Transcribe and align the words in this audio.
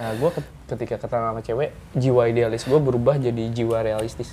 Nah, 0.00 0.16
gue 0.16 0.30
ketika 0.64 0.96
ketemu 0.96 1.28
sama 1.28 1.40
cewek, 1.44 1.76
jiwa 1.92 2.24
idealis 2.24 2.64
gue 2.64 2.80
berubah 2.80 3.20
jadi 3.20 3.52
jiwa 3.52 3.84
realistis. 3.84 4.32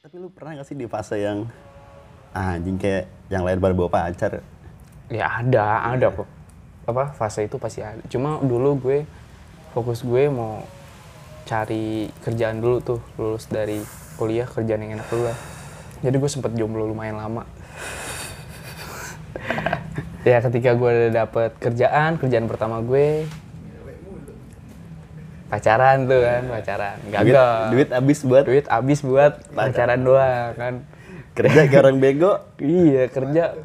Tapi 0.00 0.16
lu 0.16 0.32
pernah 0.32 0.56
gak 0.56 0.64
sih 0.64 0.72
di 0.72 0.88
fase 0.88 1.20
yang 1.20 1.44
ah, 2.32 2.56
anjing 2.56 2.80
kayak 2.80 3.04
yang 3.28 3.44
lain 3.44 3.60
baru 3.60 3.84
bawa 3.84 4.08
pacar? 4.08 4.40
Ya 5.12 5.28
ada, 5.28 5.92
ada 5.92 6.08
kok. 6.08 6.28
Apa 6.88 7.12
fase 7.12 7.44
itu 7.44 7.60
pasti 7.60 7.84
ada. 7.84 8.00
Cuma 8.08 8.40
dulu 8.40 8.80
gue 8.80 9.04
fokus 9.76 10.00
gue 10.00 10.32
mau 10.32 10.64
cari 11.44 12.08
kerjaan 12.24 12.64
dulu 12.64 12.80
tuh 12.80 13.00
lulus 13.20 13.44
dari 13.44 13.84
kuliah 14.16 14.48
kerjaan 14.48 14.88
yang 14.88 14.96
enak 14.96 15.08
dulu 15.12 15.28
lah. 15.28 15.36
Jadi 16.00 16.16
gue 16.16 16.30
sempet 16.32 16.56
jomblo 16.56 16.88
lumayan 16.88 17.20
lama. 17.20 17.44
Ya 20.28 20.38
ketika 20.40 20.70
gue 20.72 20.90
udah 20.90 21.12
dapet 21.16 21.50
kerjaan, 21.56 22.16
kerjaan 22.16 22.44
pertama 22.44 22.78
gue 22.80 23.24
pacaran 25.48 26.04
tuh 26.04 26.20
kan, 26.20 26.42
pacaran. 26.46 26.96
Duit, 27.00 27.12
Gagal. 27.32 27.60
duit 27.72 27.88
habis 27.88 28.18
buat 28.20 28.44
duit 28.44 28.64
habis 28.68 29.00
buat 29.00 29.32
pacaran 29.50 30.00
doang 30.00 30.52
kan 30.54 30.74
kerja 31.32 31.64
kayak 31.64 31.80
orang 31.80 31.98
bego. 31.98 32.32
iya 32.58 33.08
kerja 33.08 33.56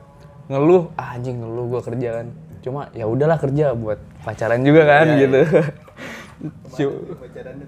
ngeluh 0.45 0.93
ah, 0.93 1.11
anjing 1.13 1.39
ngeluh 1.39 1.65
gua 1.67 1.81
kerja 1.81 2.09
kan 2.13 2.27
cuma 2.61 2.87
ya 2.91 3.03
udahlah 3.03 3.35
kerja 3.35 3.73
buat 3.73 3.99
pacaran 4.21 4.63
juga 4.63 4.81
kan 4.85 5.05
Iya, 5.09 5.19
gitu 5.21 5.39
Cu- 6.73 7.19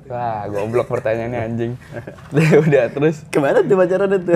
wah 0.08 0.48
goblok 0.48 0.88
pertanyaannya 0.88 1.40
anjing 1.42 1.72
udah 2.64 2.84
terus 2.90 3.24
Ke 3.28 3.40
mana 3.40 3.60
tuh 3.60 3.76
pacaran 3.76 4.12
itu? 4.14 4.32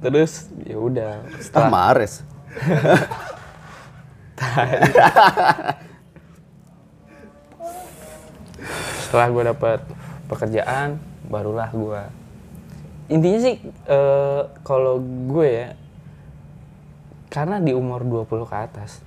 terus 0.00 0.32
ya 0.62 0.76
udah 0.76 1.10
ah, 1.20 1.38
setelah 1.38 1.68
Mares. 1.68 2.24
Setelah 9.08 9.28
gue 9.32 9.42
dapat 9.48 9.80
pekerjaan 10.28 11.00
barulah 11.28 11.70
gue 11.72 12.02
intinya 13.12 13.40
sih 13.40 13.56
eh, 13.88 14.42
kalau 14.64 15.00
gue 15.02 15.48
ya 15.48 15.68
karena 17.32 17.60
di 17.64 17.72
umur 17.72 18.04
20 18.04 18.28
ke 18.44 18.56
atas 18.56 19.00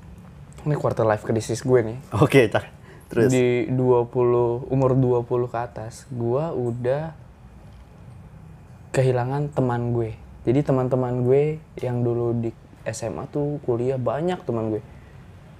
ini 0.66 0.74
quarter 0.74 1.06
life 1.06 1.22
crisis 1.22 1.62
gue 1.62 1.78
nih. 1.86 2.02
Oke, 2.18 2.50
cak. 2.50 2.66
Terus? 3.14 3.30
Di 3.30 3.70
20 3.70 4.66
umur 4.74 4.98
20 4.98 5.54
ke 5.54 5.60
atas 5.62 6.10
gua 6.10 6.50
udah 6.58 7.14
kehilangan 8.98 9.54
teman 9.54 9.92
gue 9.92 10.16
jadi 10.48 10.64
teman-teman 10.64 11.28
gue 11.28 11.60
yang 11.84 12.00
dulu 12.00 12.32
di 12.40 12.56
SMA 12.88 13.26
tuh 13.30 13.58
kuliah 13.66 13.98
banyak 13.98 14.38
teman 14.46 14.70
gue. 14.72 14.82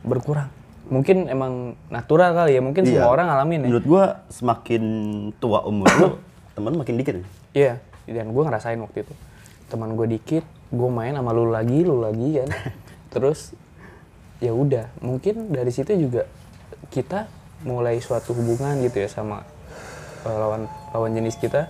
Berkurang. 0.02 0.50
Mungkin 0.86 1.26
emang 1.26 1.74
natural 1.90 2.38
kali 2.38 2.58
ya 2.58 2.62
mungkin 2.62 2.86
Iya. 2.86 3.02
semua 3.02 3.10
orang 3.10 3.26
ngalamin 3.26 3.60
ya. 3.66 3.68
Menurut 3.74 3.86
gua 3.90 4.04
semakin 4.30 4.84
tua 5.42 5.66
umur 5.66 5.90
lu, 5.98 6.08
temen 6.56 6.70
lu 6.72 6.78
makin 6.78 6.96
dikit. 6.96 7.16
iya 7.52 7.82
dan 8.06 8.30
gue 8.30 8.44
ngerasain 8.46 8.78
waktu 8.78 9.02
itu. 9.02 9.14
Teman 9.66 9.98
gue 9.98 10.06
dikit 10.06 10.46
gue 10.70 10.90
main 10.94 11.18
sama 11.18 11.34
lu 11.34 11.50
lagi 11.50 11.82
lu 11.82 12.06
lagi 12.06 12.38
kan. 12.38 12.50
Terus 13.18 13.58
ya 14.38 14.54
udah. 14.54 14.94
Mungkin 15.02 15.50
dari 15.50 15.74
situ 15.74 15.90
juga 15.98 16.30
kita 16.94 17.26
mulai 17.66 17.98
suatu 17.98 18.38
hubungan 18.38 18.78
gitu 18.86 19.02
ya 19.02 19.10
sama 19.10 19.42
eh, 20.22 20.38
lawan 20.38 20.70
lawan 20.94 21.18
jenis 21.18 21.42
kita. 21.42 21.66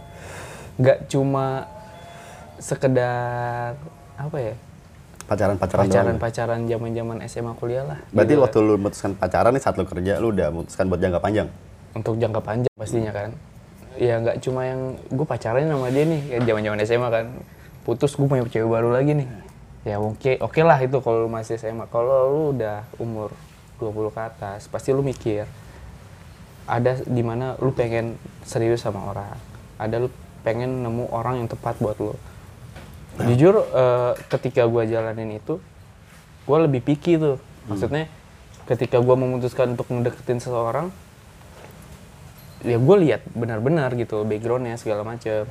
Nggak 0.75 1.07
cuma 1.07 1.71
sekedar 2.59 3.75
apa 4.15 4.37
ya 4.39 4.55
Pacaran-pacaran 5.25 5.89
doang. 5.89 5.89
pacaran 5.89 6.15
pacaran 6.21 6.59
zaman 6.69 6.91
zaman 6.93 7.17
SMA 7.25 7.53
kuliah 7.57 7.81
lah. 7.81 7.97
Berarti 8.13 8.33
gitu. 8.37 8.43
waktu 8.45 8.57
lu 8.61 8.73
memutuskan 8.77 9.11
pacaran 9.17 9.51
nih 9.57 9.61
saat 9.65 9.75
lu 9.75 9.85
kerja, 9.89 10.21
lu 10.21 10.29
udah 10.29 10.47
memutuskan 10.53 10.85
buat 10.85 11.01
jangka 11.01 11.19
panjang. 11.21 11.49
untuk 11.95 12.19
jangka 12.19 12.43
panjang 12.43 12.73
pastinya 12.75 13.11
kan. 13.15 13.31
Ya 13.95 14.19
nggak 14.19 14.43
cuma 14.43 14.67
yang 14.67 14.99
gue 15.07 15.23
pacaran 15.23 15.63
sama 15.63 15.87
dia 15.87 16.03
nih 16.03 16.21
kayak 16.27 16.41
zaman 16.43 16.61
zaman 16.67 16.79
SMA 16.83 17.07
kan. 17.09 17.25
Putus 17.87 18.11
gue 18.19 18.27
punya 18.27 18.43
cewek 18.43 18.67
baru 18.67 18.91
lagi 18.91 19.15
nih. 19.15 19.27
Ya 19.87 19.97
oke 20.03 20.43
oke 20.43 20.61
lah 20.61 20.77
itu 20.83 20.99
kalau 20.99 21.25
lu 21.25 21.29
masih 21.31 21.55
SMA 21.55 21.87
kalau 21.87 22.27
lu 22.27 22.43
udah 22.59 22.83
umur 22.99 23.31
20 23.79 24.11
ke 24.11 24.21
atas 24.21 24.67
pasti 24.67 24.91
lu 24.91 25.05
mikir 25.05 25.47
ada 26.67 26.99
di 27.05 27.23
mana 27.23 27.55
lu 27.63 27.71
pengen 27.71 28.19
serius 28.43 28.83
sama 28.83 29.15
orang. 29.15 29.39
Ada 29.79 30.03
lu 30.03 30.11
pengen 30.43 30.83
nemu 30.83 31.09
orang 31.15 31.41
yang 31.41 31.47
tepat 31.47 31.79
buat 31.79 31.95
lu 31.97 32.13
jujur 33.23 33.55
eh, 33.63 34.11
ketika 34.27 34.67
gue 34.67 34.83
jalanin 34.85 35.39
itu 35.39 35.63
gue 36.45 36.57
lebih 36.59 36.81
picky 36.83 37.15
tuh. 37.15 37.39
Maksudnya 37.65 38.11
ketika 38.65 38.99
gue 38.99 39.15
memutuskan 39.15 39.73
untuk 39.73 39.87
mendeketin 39.89 40.37
seseorang 40.37 40.89
ya 42.65 42.81
gue 42.81 42.95
lihat 43.05 43.21
benar-benar 43.31 43.93
gitu 43.93 44.25
backgroundnya 44.25 44.75
segala 44.75 45.05
macem. 45.05 45.45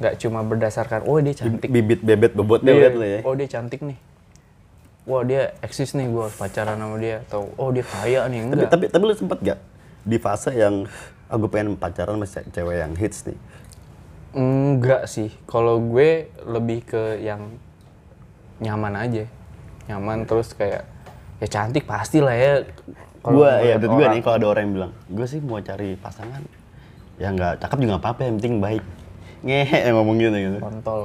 Nggak 0.00 0.14
cuma 0.18 0.40
berdasarkan 0.40 1.04
oh 1.04 1.20
dia 1.20 1.36
cantik. 1.36 1.68
Bibit 1.68 2.00
bebet 2.00 2.32
bobotnya 2.32 2.72
Iya. 2.72 2.80
liat 2.80 2.94
lu 2.96 3.06
ya. 3.06 3.18
oh 3.22 3.34
dia 3.36 3.48
cantik 3.48 3.80
nih. 3.84 3.98
Wah 5.04 5.22
dia 5.24 5.52
eksis 5.60 5.92
nih 5.92 6.08
gue 6.08 6.26
pacaran 6.34 6.76
sama 6.76 6.96
dia. 6.96 7.20
Atau 7.28 7.52
oh 7.54 7.68
dia 7.68 7.84
kaya 7.84 8.24
nih. 8.28 8.40
Tapi, 8.40 8.52
enggak. 8.56 8.70
tapi 8.72 8.84
tapi 8.88 9.02
lu 9.04 9.14
sempet 9.14 9.38
gak 9.40 9.58
di 10.00 10.16
fase 10.16 10.50
yang 10.52 10.88
aku 11.28 11.46
pengen 11.46 11.76
pacaran 11.76 12.16
sama 12.16 12.26
ce- 12.26 12.48
cewek 12.50 12.76
yang 12.80 12.92
hits 12.96 13.28
nih. 13.28 13.36
Enggak 14.30 15.10
sih 15.10 15.30
kalau 15.44 15.82
gue 15.82 16.30
lebih 16.46 16.86
ke 16.86 17.18
yang 17.18 17.50
nyaman 18.60 18.94
aja 18.94 19.24
nyaman 19.88 20.22
terus 20.22 20.54
kayak 20.54 20.86
ya 21.40 21.46
cantik 21.48 21.82
pasti 21.84 22.22
lah 22.22 22.36
ya 22.36 22.62
Kalau 23.20 23.36
Gua 23.44 23.60
ya 23.60 23.76
menurut 23.76 23.90
gua 23.90 24.00
orang. 24.00 24.12
nih 24.16 24.22
kalau 24.24 24.36
ada 24.40 24.46
orang 24.48 24.62
yang 24.64 24.72
bilang, 24.72 24.92
gue 25.12 25.26
sih 25.28 25.40
mau 25.44 25.60
cari 25.60 25.92
pasangan 25.92 26.40
yang 27.20 27.36
nggak 27.36 27.60
cakep 27.60 27.78
juga 27.84 27.94
apa-apa, 28.00 28.20
yang 28.24 28.40
penting 28.40 28.56
baik. 28.64 28.84
Ngehe 29.44 29.78
yang 29.88 29.94
ngomong 30.00 30.16
gitu 30.16 30.36
gitu. 30.40 30.56
kontol 30.56 31.00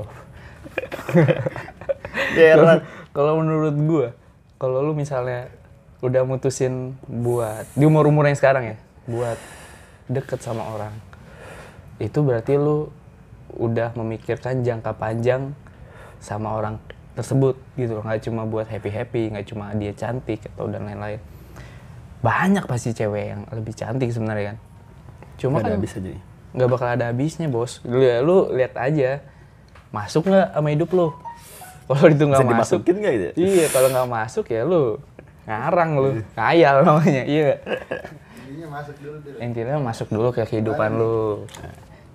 Heran. 2.35 2.83
kalau 3.11 3.39
menurut 3.39 3.75
gua 3.83 4.07
kalau 4.55 4.79
lu 4.79 4.95
misalnya 4.95 5.51
udah 5.99 6.23
mutusin 6.23 6.95
buat 7.03 7.67
di 7.75 7.83
umur 7.83 8.07
umur 8.07 8.27
yang 8.27 8.37
sekarang 8.37 8.75
ya 8.75 8.77
buat 9.07 9.39
deket 10.07 10.39
sama 10.39 10.63
orang 10.63 10.93
itu 11.97 12.19
berarti 12.19 12.55
lu 12.55 12.91
udah 13.55 13.95
memikirkan 13.95 14.61
jangka 14.61 14.95
panjang 14.95 15.55
sama 16.19 16.55
orang 16.55 16.75
tersebut 17.15 17.55
gitu 17.79 17.99
loh. 17.99 18.03
Nggak 18.03 18.21
cuma 18.27 18.43
buat 18.43 18.67
happy 18.67 18.91
happy 18.91 19.21
nggak 19.31 19.45
cuma 19.49 19.71
dia 19.73 19.95
cantik 19.95 20.43
atau 20.55 20.67
dan 20.67 20.85
lain-lain. 20.85 21.19
Banyak 22.19 22.65
pasti 22.67 22.91
cewek 22.91 23.25
yang 23.35 23.41
lebih 23.53 23.73
cantik 23.73 24.09
sebenarnya 24.11 24.53
kan. 24.53 24.57
Cuma 25.39 25.59
kan 25.63 25.75
habis 25.75 25.95
aja 25.95 26.09
nih. 26.11 26.23
nggak 26.55 26.69
bakal 26.71 26.87
ada 26.87 27.11
habisnya 27.11 27.51
bos. 27.51 27.83
Lu, 27.83 27.99
ya, 27.99 28.23
lu 28.23 28.47
lihat 28.55 28.79
aja. 28.79 29.19
Masuk 29.91 30.27
nggak 30.27 30.55
sama 30.55 30.69
hidup 30.71 30.89
lu? 30.95 31.07
Kalau 31.87 32.09
itu 32.09 32.23
nggak 32.25 32.41
Bisa 32.41 32.55
masuk. 32.57 32.79
nggak 32.81 33.13
gitu? 33.13 33.29
iya 33.37 33.65
kalau 33.69 33.93
nggak 33.93 34.09
masuk 34.09 34.45
ya 34.49 34.65
lu 34.65 34.97
ngarang 35.45 35.91
lu. 36.01 36.09
Ngayal 36.33 36.75
namanya 36.81 37.23
iya. 37.29 37.61
Intinya 39.37 39.77
masuk 39.77 40.09
dulu 40.09 40.33
ke 40.33 40.41
kehidupan 40.49 40.97
lu. 40.97 41.45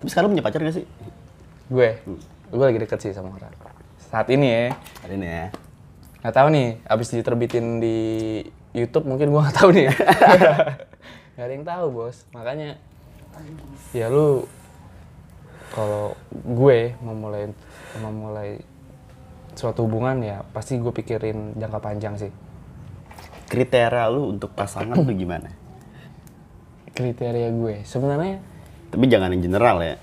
Tapi 0.03 0.09
sekarang 0.11 0.35
punya 0.35 0.43
pacar 0.43 0.61
gak 0.65 0.75
sih? 0.75 0.87
Gue. 1.71 1.89
Gue 2.51 2.65
lagi 2.67 2.79
deket 2.83 2.99
sih 2.99 3.15
sama 3.15 3.33
orang. 3.39 3.55
Saat 4.11 4.27
ini 4.35 4.47
ya. 4.51 4.65
Hari 5.07 5.15
ini 5.15 5.29
ya. 5.31 5.47
nggak 6.21 6.37
tahu 6.37 6.49
nih 6.53 6.69
abis 6.85 7.17
diterbitin 7.17 7.81
di 7.81 7.97
YouTube 8.77 9.09
mungkin 9.09 9.33
gua 9.33 9.49
nggak 9.49 9.57
tahu 9.57 9.71
nih. 9.73 9.89
Nggak 11.41 11.47
ada 11.49 11.53
yang 11.57 11.65
tahu 11.65 11.87
bos. 11.89 12.29
Makanya 12.37 12.77
ya 13.97 14.13
lu 14.13 14.45
kalau 15.73 16.13
gue 16.35 16.93
memulai 17.01 17.49
memulai 17.97 18.61
suatu 19.57 19.89
hubungan 19.89 20.21
ya 20.21 20.45
pasti 20.53 20.77
gue 20.77 20.93
pikirin 20.93 21.57
jangka 21.57 21.81
panjang 21.81 22.21
sih. 22.21 22.29
Kriteria 23.49 24.13
lu 24.13 24.37
untuk 24.37 24.53
pasangan 24.53 25.01
tuh 25.01 25.17
gimana? 25.17 25.49
kriteria 27.01 27.49
gue. 27.55 27.75
Sebenarnya 27.89 28.43
Tapi 28.91 29.07
jangan 29.07 29.31
yang 29.31 29.43
general 29.47 29.79
ya. 29.81 29.97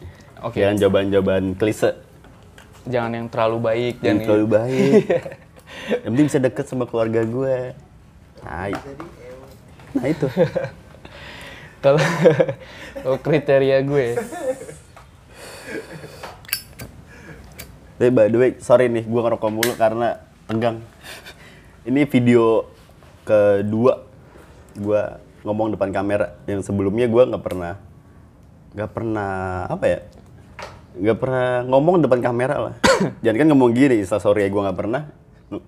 Oke. 0.46 0.62
Jangan 0.62 0.76
jawaban-jawaban 0.78 1.44
klise. 1.58 1.98
jangan 2.88 3.20
yang 3.20 3.28
terlalu 3.28 3.58
baik 3.60 3.96
Yang 4.00 4.06
dan 4.06 4.16
terlalu 4.24 4.48
baik. 4.48 5.04
yang 6.04 6.10
penting 6.16 6.28
bisa 6.32 6.40
deket 6.40 6.66
sama 6.70 6.86
keluarga 6.88 7.22
gue. 7.26 7.58
Hai. 8.46 8.74
Nah 9.98 10.06
itu. 10.08 10.28
kalau 11.84 12.02
kalau 13.06 13.18
kriteria 13.22 13.86
gue 13.86 14.18
Tapi 17.98 18.14
by 18.14 18.30
the 18.30 18.38
way, 18.38 18.52
sorry 18.62 18.94
nih, 18.94 19.02
gue 19.10 19.22
ngerokok 19.26 19.50
mulu 19.50 19.74
karena 19.74 20.22
tegang. 20.46 20.86
Ini 21.82 22.06
video 22.06 22.70
kedua 23.26 24.06
gue 24.78 25.02
ngomong 25.42 25.74
depan 25.74 25.90
kamera. 25.90 26.38
Yang 26.46 26.70
sebelumnya 26.70 27.10
gue 27.10 27.24
nggak 27.26 27.42
pernah, 27.42 27.74
nggak 28.78 28.92
pernah 28.94 29.66
apa 29.66 29.86
ya, 29.90 30.00
nggak 30.98 31.18
pernah 31.18 31.64
ngomong 31.66 32.04
depan 32.04 32.20
kamera 32.20 32.56
lah. 32.58 32.76
Jangan 33.24 33.38
kan 33.44 33.48
ngomong 33.54 33.72
gini, 33.74 34.02
Insta 34.02 34.18
story 34.18 34.50
gue 34.50 34.62
nggak 34.62 34.78
pernah. 34.78 35.10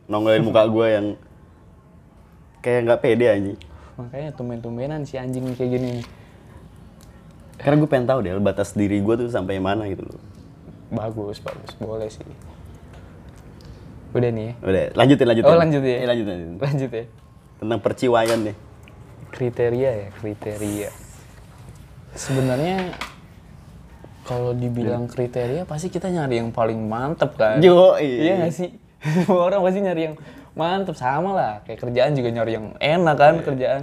Nongolin 0.10 0.44
muka 0.44 0.68
gue 0.68 0.88
yang 0.92 1.06
kayak 2.60 2.80
nggak 2.90 3.00
pede 3.00 3.26
anjing. 3.32 3.60
Makanya 4.00 4.30
tumben-tumbenan 4.36 5.04
si 5.04 5.16
anjing 5.20 5.44
kayak 5.56 5.72
gini. 5.80 5.94
Karena 7.60 7.76
gue 7.84 7.90
pengen 7.92 8.08
tahu 8.08 8.20
deh 8.24 8.32
batas 8.40 8.72
diri 8.72 9.04
gue 9.04 9.16
tuh 9.20 9.28
sampai 9.28 9.60
mana 9.60 9.88
gitu 9.92 10.08
loh. 10.08 10.22
Bagus, 10.90 11.38
bagus. 11.44 11.76
Boleh 11.78 12.08
sih. 12.08 12.24
Udah 14.16 14.30
nih 14.34 14.44
ya. 14.50 14.54
Udah, 14.66 14.86
lanjutin 14.98 15.28
lanjutin. 15.30 15.50
Oh, 15.52 15.60
lanjut 15.60 15.82
ya? 15.86 15.98
Iya, 16.02 16.08
lanjutin, 16.10 16.34
lanjutin. 16.34 16.58
Lanjut 16.66 16.90
ya. 16.90 17.06
Tentang 17.62 17.80
perciwaian 17.84 18.40
nih. 18.42 18.56
Kriteria 19.30 19.92
ya, 19.94 20.08
kriteria. 20.18 20.90
Sebenarnya 22.18 22.98
kalau 24.30 24.54
dibilang 24.54 25.10
kriteria 25.10 25.66
pasti 25.66 25.90
kita 25.90 26.06
nyari 26.08 26.38
yang 26.38 26.54
paling 26.54 26.78
mantep 26.78 27.34
kan. 27.34 27.58
Yo, 27.58 27.98
Iya 27.98 28.38
nggak 28.38 28.54
sih? 28.54 28.70
Semua 29.02 29.42
orang 29.50 29.60
pasti 29.60 29.80
nyari 29.82 30.02
yang 30.04 30.16
mantep 30.54 30.94
sama 30.94 31.34
lah. 31.34 31.54
Kayak 31.66 31.82
kerjaan 31.82 32.12
juga 32.14 32.30
nyari 32.30 32.52
yang 32.54 32.68
enak 32.78 33.16
kan 33.16 33.34
kerjaan. 33.42 33.82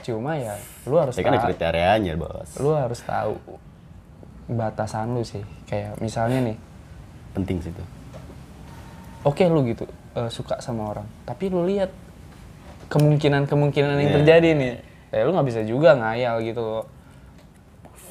Cuma 0.00 0.34
ya 0.34 0.56
lu 0.82 0.96
harus 0.96 1.14
Ya 1.14 1.22
kan 1.22 1.30
ada 1.30 1.38
tahu, 1.38 1.48
kriterianya, 1.52 2.12
Bos. 2.16 2.56
lu 2.56 2.72
harus 2.72 2.98
tahu 2.98 3.36
batasan 4.48 5.12
lu 5.12 5.22
sih. 5.22 5.44
Kayak 5.64 6.00
misalnya 6.00 6.40
nih, 6.42 6.56
Penting 7.32 7.60
sih 7.60 7.70
itu. 7.70 7.84
oke 9.22 9.44
lu 9.46 9.62
gitu 9.64 9.84
eh, 10.12 10.28
suka 10.28 10.58
sama 10.58 10.90
orang, 10.90 11.06
tapi 11.22 11.46
lu 11.46 11.62
lihat 11.62 11.92
kemungkinan-kemungkinan 12.88 13.94
yang 13.96 14.10
Iya. 14.10 14.16
terjadi 14.18 14.48
nih. 14.52 14.74
Ya 15.12 15.22
lu 15.22 15.32
nggak 15.32 15.46
bisa 15.46 15.60
juga 15.62 15.94
ngayal 15.94 16.40
gitu 16.40 16.60
loh. 16.60 16.84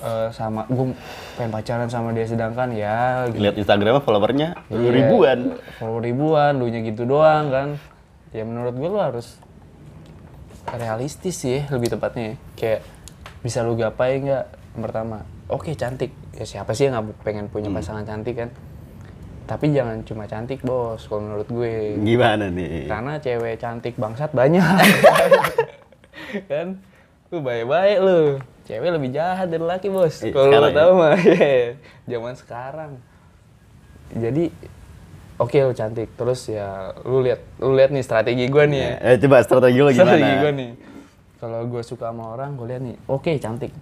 Eh, 0.01 0.29
sama 0.33 0.65
gue 0.65 0.97
pengen 1.37 1.53
pacaran 1.53 1.85
sama 1.85 2.09
dia 2.09 2.25
sedangkan 2.25 2.73
ya 2.73 3.29
gitu. 3.29 3.37
Lihat 3.37 3.53
Instagramnya 3.53 4.01
followernya 4.01 4.49
Iya, 4.73 4.89
ribuan. 4.89 5.39
Follow 5.77 6.01
ribuan, 6.01 6.57
lu 6.57 6.73
nya 6.73 6.81
gitu 6.81 7.05
doang 7.05 7.53
kan. 7.53 7.67
Ya 8.33 8.41
menurut 8.41 8.73
gue 8.73 8.89
lu 8.89 8.97
harus 8.97 9.37
realistis 10.73 11.37
sih 11.37 11.61
lebih 11.69 11.93
tepatnya. 11.93 12.33
Kayak 12.57 12.81
bisa 13.41 13.61
lu 13.61 13.77
gapai 13.77 14.25
nggak? 14.25 14.45
Pertama, 14.73 15.21
oke 15.45 15.69
cantik. 15.77 16.09
Ya 16.33 16.49
siapa 16.49 16.73
sih 16.73 16.89
yang 16.89 16.97
nggak 16.97 17.21
pengen 17.21 17.45
punya 17.45 17.69
Hmm. 17.69 17.77
pasangan 17.77 18.01
cantik 18.01 18.41
kan? 18.41 18.49
Tapi 19.45 19.69
jangan 19.69 20.01
cuma 20.01 20.25
cantik 20.25 20.63
bos, 20.63 21.05
kalau 21.05 21.21
menurut 21.21 21.45
gue. 21.45 21.99
Gimana 21.99 22.49
nih? 22.49 22.89
Karena 22.89 23.21
cewek 23.21 23.59
cantik 23.59 23.93
bangsat 24.01 24.33
banyak. 24.33 24.63
kan? 26.49 26.79
Lu 27.29 27.37
baik-baik 27.37 27.97
lu. 27.99 28.21
Cewek 28.65 28.89
lebih 28.93 29.09
jahat 29.09 29.49
dari 29.49 29.65
laki 29.65 29.87
bos. 29.89 30.21
Eh, 30.21 30.29
Kalau 30.29 30.47
lu 30.47 30.53
sekarang 30.53 30.71
ya? 30.71 30.77
tahu 30.77 30.91
mah. 30.93 31.13
iya. 31.25 31.67
Zaman 32.05 32.33
sekarang. 32.37 32.91
Jadi 34.11 34.43
oke 35.41 35.57
lu 35.57 35.73
cantik. 35.73 36.09
Terus 36.13 36.41
ya 36.45 36.93
lu 37.01 37.25
lihat 37.25 37.41
lu 37.57 37.73
lihat 37.73 37.89
nih 37.89 38.03
strategi 38.05 38.45
gua 38.47 38.69
nih 38.69 38.79
ya. 38.79 38.91
Eh 39.01 39.15
coba 39.17 39.41
strategi 39.41 39.79
lo 39.81 39.89
gimana? 39.89 40.13
Strategi 40.13 40.33
gua 40.37 40.51
nih. 40.53 40.71
Kalau 41.41 41.59
gua 41.65 41.81
suka 41.81 42.13
sama 42.13 42.37
orang, 42.37 42.53
gua 42.53 42.67
lihat 42.69 42.81
nih, 42.85 42.95
oke 43.09 43.31
cantik. 43.41 43.73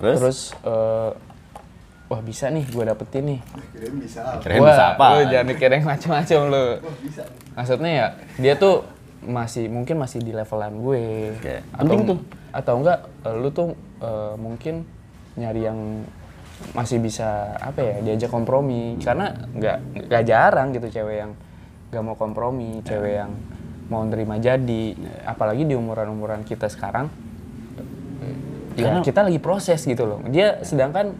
Terus? 0.00 0.16
Terus 0.16 0.38
eh, 0.64 1.10
wah 2.08 2.20
bisa 2.24 2.48
nih 2.48 2.64
gua 2.72 2.96
dapetin 2.96 3.36
nih. 3.36 3.40
Kirain 4.40 4.60
Wah, 4.64 4.72
bisa 4.72 4.84
apa? 4.96 5.06
Lu 5.20 5.22
jangan 5.28 5.46
mikir 5.52 5.68
yang 5.68 5.84
macam-macam 5.84 6.40
lu. 6.48 6.66
Maksudnya 7.52 7.90
ya 7.92 8.06
dia 8.40 8.54
tuh 8.56 8.88
masih 9.18 9.66
mungkin 9.68 9.98
masih 9.98 10.22
di 10.22 10.30
levelan 10.30 10.78
gue. 10.78 11.34
Oke, 11.36 11.56
Atau, 11.74 11.82
penting 11.82 12.00
tuh. 12.06 12.18
Atau 12.54 12.74
enggak 12.80 12.98
lu 13.26 13.48
tuh 13.50 13.74
eh, 13.98 14.34
mungkin 14.34 14.82
nyari 15.34 15.62
yang 15.62 15.78
masih 16.74 16.98
bisa 16.98 17.54
apa 17.56 17.78
ya 17.78 17.94
diajak 18.02 18.28
kompromi 18.28 18.98
karena 18.98 19.30
nggak 19.48 19.78
nggak 20.10 20.22
jarang 20.24 20.74
gitu 20.74 20.90
cewek 20.90 21.16
yang 21.20 21.32
nggak 21.88 22.02
mau 22.02 22.14
kompromi 22.14 22.82
cewek 22.82 23.14
yang 23.16 23.30
mau 23.86 24.02
nerima 24.02 24.36
jadi 24.36 24.92
apalagi 25.24 25.62
di 25.62 25.72
umuran 25.72 26.10
umuran 26.10 26.42
kita 26.42 26.66
sekarang 26.66 27.06
ya 28.74 28.90
Karena- 28.90 29.02
kita 29.02 29.20
lagi 29.22 29.38
proses 29.38 29.80
gitu 29.80 30.04
loh 30.04 30.18
dia 30.26 30.58
sedangkan 30.60 31.14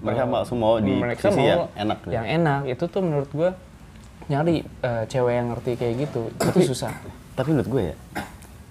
Mereka 0.00 0.24
langsung 0.24 0.58
mau 0.58 0.80
di 0.80 0.96
mereka 0.96 1.28
sisi 1.28 1.36
mau 1.36 1.44
yang 1.44 1.60
enak. 1.76 1.98
gitu. 2.00 2.10
yang 2.10 2.26
enak 2.30 2.60
itu 2.68 2.84
tuh 2.86 3.00
menurut 3.00 3.30
gue 3.30 3.50
nyari 4.28 4.56
eh, 4.62 5.04
cewek 5.04 5.34
yang 5.34 5.46
ngerti 5.50 5.70
kayak 5.76 5.94
gitu 6.00 6.22
itu 6.32 6.60
susah 6.70 6.94
Tapi 7.30 7.50
menurut 7.50 7.68
gue 7.68 7.82
ya, 7.84 7.96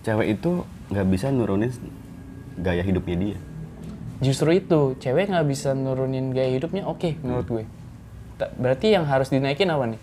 cewek 0.03 0.27
itu 0.31 0.63
nggak 0.89 1.05
bisa 1.05 1.27
nurunin 1.29 1.69
gaya 2.59 2.83
hidupnya 2.83 3.15
dia. 3.17 3.37
justru 4.19 4.51
itu 4.51 4.99
cewek 4.99 5.31
nggak 5.31 5.47
bisa 5.47 5.71
nurunin 5.71 6.35
gaya 6.35 6.51
hidupnya 6.51 6.83
oke 6.83 7.15
menurut 7.23 7.47
gue. 7.47 7.63
Ta- 8.35 8.51
berarti 8.55 8.91
yang 8.91 9.07
harus 9.07 9.31
dinaikin 9.31 9.71
apa 9.71 9.95
nih? 9.95 10.01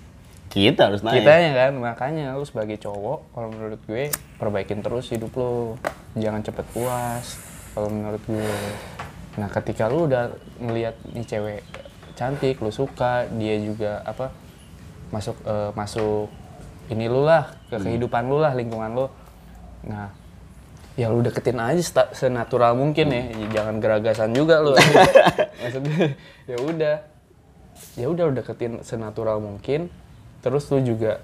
Kita 0.49 0.89
harus 0.89 1.05
naik. 1.05 1.21
kitanya 1.21 1.53
kan 1.53 1.73
makanya 1.77 2.33
lu 2.33 2.49
sebagai 2.49 2.81
cowok 2.81 3.37
kalau 3.37 3.53
menurut 3.53 3.81
gue 3.85 4.09
perbaikin 4.41 4.81
terus 4.81 5.13
hidup 5.13 5.37
lu. 5.37 5.77
Jangan 6.17 6.41
cepet 6.41 6.65
puas 6.73 7.37
kalau 7.77 7.93
menurut 7.93 8.25
gue. 8.25 8.57
Nah 9.37 9.53
ketika 9.53 9.85
lu 9.93 10.09
udah 10.09 10.33
ngelihat 10.65 10.97
nih 11.13 11.27
cewek 11.29 11.61
cantik 12.17 12.57
lu 12.65 12.73
suka 12.73 13.29
dia 13.37 13.61
juga 13.61 14.01
apa 14.09 14.33
masuk 15.13 15.37
eh, 15.45 15.71
masuk 15.77 16.33
ini 16.89 17.05
lu 17.05 17.21
lah 17.21 17.53
ke 17.69 17.77
kehidupan 17.77 18.25
lu 18.33 18.41
lah 18.41 18.57
lingkungan 18.57 18.97
lu. 18.97 19.07
Nah 19.85 20.09
ya 20.97 21.13
lu 21.13 21.21
deketin 21.21 21.61
aja 21.61 22.09
senatural 22.17 22.73
mungkin 22.73 23.13
ya. 23.13 23.23
Jangan 23.61 23.79
geragasan 23.79 24.33
juga 24.33 24.65
lu. 24.65 24.73
Maksudnya 25.63 26.17
ya 26.49 26.57
udah. 26.59 26.97
Ya 27.97 28.07
udah 28.09 28.23
lu 28.29 28.33
deketin 28.35 28.81
senatural 28.81 29.39
mungkin. 29.39 29.93
Terus 30.41 30.65
lu 30.73 30.81
juga 30.83 31.21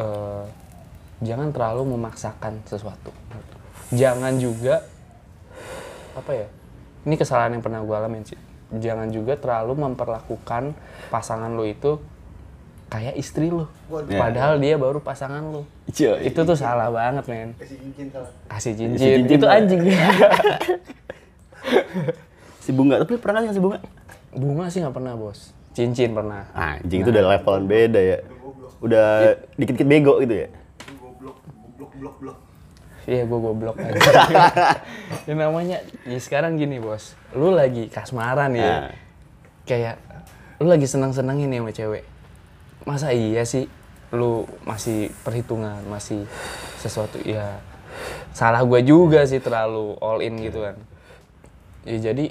eh, 0.00 0.44
jangan 1.20 1.52
terlalu 1.52 1.94
memaksakan 1.96 2.64
sesuatu. 2.64 3.12
Jangan 3.92 4.40
juga 4.40 4.82
apa 6.16 6.32
ya 6.34 6.48
ini 7.04 7.14
kesalahan 7.16 7.56
yang 7.56 7.64
pernah 7.64 7.80
gue 7.84 7.96
alamin 7.96 8.24
sih. 8.24 8.40
Jangan 8.70 9.10
juga 9.10 9.34
terlalu 9.34 9.82
memperlakukan 9.88 10.76
pasangan 11.10 11.50
lu 11.52 11.66
itu 11.66 11.98
kayak 12.90 13.14
istri 13.14 13.48
lu. 13.48 13.64
Padahal 13.88 14.58
dia 14.58 14.74
baru 14.74 14.98
pasangan 14.98 15.40
lu. 15.40 15.62
Cuy. 15.88 16.26
itu 16.26 16.40
tuh 16.42 16.58
salah 16.58 16.90
banget 16.90 17.24
men. 17.30 17.50
Kasih 17.56 17.78
Kasih 18.50 18.72
cincin. 18.74 18.98
cincin 18.98 19.38
itu 19.38 19.46
anjing. 19.46 19.80
Si 22.60 22.76
bunga, 22.76 23.00
tapi 23.00 23.16
pernah 23.16 23.40
nggak 23.40 23.56
si 23.56 23.60
bunga? 23.62 23.78
bunga 24.30 24.68
sih 24.68 24.84
nggak 24.84 24.94
pernah 24.94 25.16
bos. 25.16 25.50
Cincin 25.72 26.12
pernah. 26.12 26.44
Anjing 26.52 27.02
itu 27.02 27.10
udah 27.10 27.24
levelan 27.34 27.64
beda 27.66 28.00
ya. 28.00 28.18
Udah 28.84 29.34
dikit-dikit 29.56 29.88
bego 29.88 30.20
gitu 30.20 30.44
ya. 30.44 30.48
Iya, 33.10 33.26
gue 33.26 33.38
goblok 33.42 33.74
aja. 33.80 33.96
ya 35.26 35.34
namanya, 35.34 35.82
ya 36.06 36.18
sekarang 36.20 36.60
gini 36.60 36.78
bos, 36.78 37.18
lu 37.34 37.50
lagi 37.50 37.90
kasmaran 37.90 38.54
ya, 38.54 38.86
Nah. 38.86 38.92
kayak 39.66 39.98
lu 40.62 40.70
lagi 40.70 40.86
senang-senangin 40.86 41.50
ya 41.50 41.58
sama 41.58 41.72
cewek. 41.74 42.04
Masa 42.88 43.12
iya 43.12 43.44
sih, 43.44 43.68
lu 44.10 44.48
masih 44.64 45.12
perhitungan, 45.22 45.84
masih 45.86 46.24
sesuatu 46.80 47.20
ya 47.22 47.60
salah 48.30 48.62
gue 48.62 48.80
juga 48.86 49.26
sih 49.26 49.42
terlalu 49.42 49.98
all 50.00 50.22
in 50.22 50.38
gitu 50.40 50.64
kan. 50.64 50.76
Ya 51.84 52.12
jadi 52.12 52.30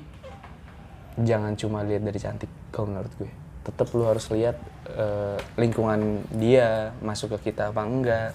jangan 1.20 1.53
cuma 1.60 1.84
lihat 1.84 2.03
dari 2.06 2.20
cantik 2.20 2.51
kalau 2.72 2.91
menurut 2.91 3.12
gue. 3.20 3.32
Tetap 3.68 3.88
lu 3.94 4.08
harus 4.08 4.25
lihat 4.32 4.58
eh, 4.89 5.38
lingkungan 5.60 6.24
dia 6.39 6.96
masuk 7.03 7.38
ke 7.38 7.51
kita 7.51 7.70
apa 7.70 7.82
enggak, 7.84 8.32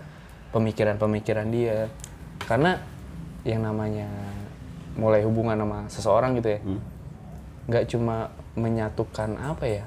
pemikiran-pemikiran 0.52 1.49
dia. 1.49 1.88
Karena 2.44 2.76
yang 3.44 3.64
namanya 3.64 4.09
mulai 4.94 5.25
hubungan 5.26 5.59
sama 5.59 5.78
seseorang 5.90 6.38
gitu 6.38 6.49
ya, 6.54 6.61
nggak 7.66 7.85
cuma 7.90 8.30
menyatukan 8.54 9.35
apa 9.40 9.64
ya, 9.66 9.85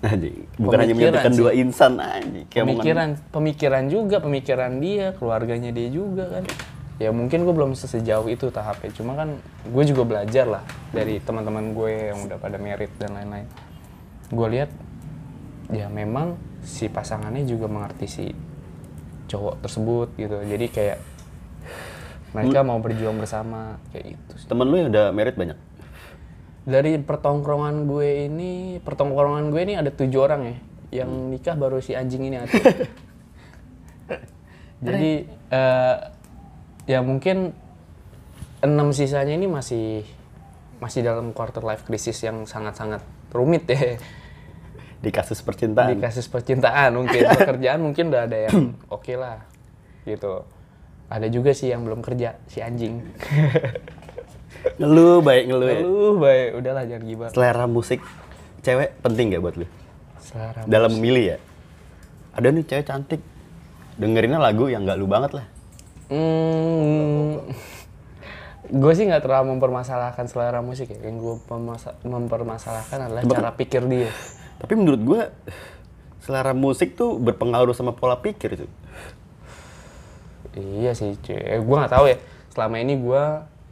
Anjing, 0.00 0.48
bukan 0.56 0.76
hanya 0.80 0.94
Pemikiran 0.96 1.12
menyatukan 1.12 1.32
dua 1.36 1.50
insan 1.52 1.92
anjing. 2.00 2.46
Kayak 2.48 2.64
omongan- 2.64 2.72
pemikiran 2.72 3.08
pemikiran 3.28 3.84
juga 3.86 4.16
pemikiran 4.18 4.70
dia 4.80 5.06
keluarganya 5.12 5.70
dia 5.76 5.88
juga 5.92 6.24
kan 6.40 6.44
ya 7.00 7.12
mungkin 7.12 7.48
gue 7.48 7.54
belum 7.56 7.72
sejauh 7.72 8.28
itu 8.28 8.52
tahapnya 8.52 8.92
cuma 8.92 9.16
kan 9.16 9.40
gue 9.64 9.84
juga 9.88 10.04
belajar 10.04 10.44
lah 10.44 10.60
dari 10.92 11.16
teman-teman 11.16 11.72
gue 11.72 12.12
yang 12.12 12.28
udah 12.28 12.36
pada 12.36 12.60
merit 12.60 12.92
dan 13.00 13.16
lain-lain 13.16 13.48
gue 14.28 14.48
lihat 14.52 14.68
ya 15.72 15.88
memang 15.88 16.36
si 16.60 16.92
pasangannya 16.92 17.48
juga 17.48 17.72
mengerti 17.72 18.04
si 18.04 18.24
cowok 19.32 19.64
tersebut 19.64 20.08
gitu 20.16 20.44
jadi 20.44 20.66
kayak 20.68 20.98
mereka 22.30 22.60
mau 22.62 22.78
berjuang 22.78 23.16
bersama 23.18 23.80
kayak 23.90 24.14
gitu 24.14 24.32
sih. 24.38 24.46
Temen 24.46 24.66
lu 24.68 24.76
yang 24.78 24.88
udah 24.92 25.10
merit 25.10 25.34
banyak? 25.34 25.58
Dari 26.64 27.00
pertongkrongan 27.00 27.88
gue 27.88 28.28
ini 28.28 28.52
pertongkrongan 28.84 29.48
gue 29.48 29.60
ini 29.64 29.74
ada 29.80 29.88
tujuh 29.88 30.20
orang 30.20 30.42
ya 30.44 30.56
yang 31.00 31.30
nikah 31.30 31.54
baru 31.54 31.80
si 31.80 31.96
anjing 31.96 32.26
ini 32.26 32.36
ada 32.42 32.52
jadi 34.80 35.12
eh, 35.28 35.96
ya 36.88 37.00
mungkin 37.04 37.52
enam 38.60 38.92
sisanya 38.92 39.36
ini 39.36 39.48
masih 39.48 40.04
masih 40.80 41.04
dalam 41.04 41.36
quarter 41.36 41.60
life 41.60 41.84
crisis 41.84 42.16
yang 42.24 42.48
sangat-sangat 42.48 43.04
rumit 43.32 43.68
ya. 43.68 44.00
Di 45.00 45.08
kasus 45.12 45.40
di 45.40 45.44
percintaan. 45.48 45.96
kasus 46.00 46.26
percintaan 46.28 46.96
mungkin. 46.96 47.24
Pekerjaan 47.36 47.80
mungkin 47.80 48.12
udah 48.12 48.22
ada 48.24 48.38
yang 48.48 48.76
oke 48.88 49.12
lah 49.16 49.44
gitu. 50.08 50.44
Ada 51.12 51.26
juga 51.28 51.52
sih 51.52 51.72
yang 51.72 51.84
belum 51.84 52.00
kerja 52.06 52.38
si 52.46 52.62
anjing 52.62 53.02
Ngeluh 54.80 55.24
baik 55.24 55.44
ngeluh 55.48 55.68
ya. 55.68 55.80
lu 55.80 56.20
baik 56.20 56.48
udahlah 56.60 56.84
jangan 56.84 57.04
gibah 57.04 57.28
Selera 57.32 57.64
musik 57.64 58.00
cewek 58.60 58.96
penting 59.00 59.32
gak 59.32 59.42
buat 59.42 59.56
lu? 59.56 59.66
selera 60.20 60.60
Dalam 60.68 61.00
memilih 61.00 61.36
ya. 61.36 61.38
Ada 62.36 62.52
nih 62.52 62.64
cewek 62.68 62.84
cantik. 62.86 63.20
Dengerinnya 64.00 64.40
lagu 64.40 64.68
yang 64.68 64.84
gak 64.84 65.00
lu 65.00 65.08
banget 65.08 65.40
lah. 65.40 65.46
Hmm, 66.10 67.38
gue 68.66 68.92
sih 68.98 69.06
nggak 69.06 69.22
terlalu 69.22 69.54
mempermasalahkan 69.54 70.26
selera 70.26 70.58
musik 70.58 70.90
ya. 70.90 70.98
Yang 71.06 71.16
gue 71.22 71.34
mempermasalahkan 72.02 72.98
adalah 73.06 73.22
cara 73.22 73.54
pikir 73.54 73.86
dia. 73.86 74.10
Tapi 74.58 74.72
menurut 74.74 75.00
gua 75.06 75.20
selera 76.20 76.52
musik 76.52 76.98
tuh 76.98 77.16
berpengaruh 77.16 77.72
sama 77.72 77.94
pola 77.94 78.18
pikir 78.18 78.58
itu. 78.58 78.66
Iya 80.58 80.98
sih, 80.98 81.14
cuy. 81.22 81.38
Eh, 81.38 81.62
gue 81.62 81.76
nggak 81.78 81.94
tahu 81.94 82.10
ya. 82.10 82.18
Selama 82.50 82.76
ini 82.82 82.98
gue 82.98 83.22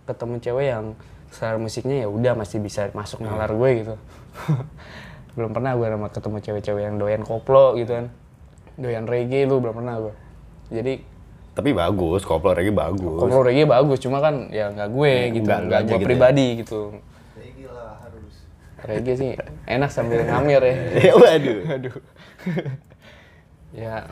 ketemu 0.09 0.41
cewek 0.41 0.67
yang 0.73 0.85
selera 1.29 1.61
musiknya 1.61 1.97
ya 2.05 2.09
udah 2.09 2.33
masih 2.33 2.59
bisa 2.65 2.89
masuk 2.97 3.21
nalar 3.21 3.53
gue 3.53 3.71
gitu. 3.85 3.95
belum 5.37 5.53
pernah 5.53 5.77
gue 5.77 5.87
sama 5.87 6.09
ketemu 6.09 6.37
cewek-cewek 6.41 6.83
yang 6.89 6.97
doyan 6.97 7.23
koplo 7.23 7.77
gitu 7.77 7.93
kan. 7.93 8.07
Doyan 8.81 9.05
reggae 9.05 9.45
lu 9.45 9.61
belum 9.61 9.85
pernah 9.85 10.01
gue. 10.01 10.15
Jadi 10.73 10.95
Tapi 11.53 11.75
bagus, 11.75 12.23
koplo 12.23 12.55
reggae 12.55 12.73
bagus. 12.73 13.19
koplo 13.19 13.43
reggae 13.43 13.67
bagus, 13.67 13.99
cuma 13.99 14.23
kan 14.23 14.47
ya 14.49 14.71
nggak 14.71 14.89
gue 14.95 15.13
gitu, 15.37 15.47
nggak 15.47 15.83
gue 15.85 15.97
gitu 15.99 16.03
ya. 16.03 16.07
pribadi 16.07 16.47
gitu. 16.63 16.81
Reggae 17.35 17.67
lah 17.69 17.93
harus. 18.03 18.35
Reggae 18.87 19.15
sih 19.19 19.31
enak 19.67 19.91
sambil 19.93 20.25
ngamir 20.25 20.63
ya. 20.65 20.75
Ya 21.11 21.13
waduh. 21.19 21.61
Aduh. 21.77 21.97
ya, 23.83 24.07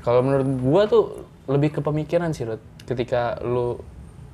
kalau 0.00 0.20
menurut 0.24 0.48
gua 0.62 0.82
tuh 0.88 1.04
lebih 1.50 1.76
ke 1.76 1.80
pemikiran 1.84 2.32
sih, 2.32 2.48
Rut. 2.48 2.62
Ketika 2.84 3.40
lu 3.44 3.80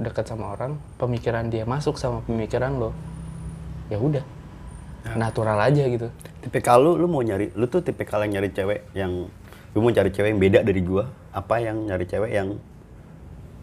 dekat 0.00 0.25
sama 0.26 0.57
orang, 0.57 0.80
pemikiran 0.97 1.47
dia 1.47 1.62
masuk 1.62 2.00
sama 2.00 2.25
pemikiran 2.25 2.73
lo, 2.75 2.90
ya 3.92 4.00
udah. 4.00 4.25
Natural 5.16 5.57
aja 5.61 5.85
gitu. 5.88 6.09
Tipikal 6.40 6.80
lu, 6.80 6.97
lu 6.97 7.09
mau 7.09 7.21
nyari, 7.21 7.52
lu 7.57 7.64
tuh 7.64 7.80
tipikal 7.80 8.21
yang 8.25 8.37
nyari 8.37 8.52
cewek 8.52 8.80
yang, 8.92 9.28
lu 9.73 9.78
mau 9.80 9.92
cari 9.92 10.09
cewek 10.09 10.28
yang 10.33 10.40
beda 10.40 10.61
dari 10.61 10.80
gua, 10.80 11.09
apa 11.33 11.57
yang 11.61 11.85
nyari 11.85 12.04
cewek 12.04 12.33
yang 12.33 12.57